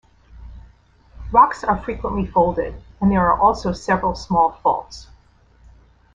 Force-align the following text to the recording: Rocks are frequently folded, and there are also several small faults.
Rocks 1.31 1.63
are 1.63 1.77
frequently 1.79 2.25
folded, 2.25 2.73
and 2.99 3.11
there 3.11 3.19
are 3.31 3.39
also 3.39 3.71
several 3.71 4.15
small 4.15 4.53
faults. 4.63 5.05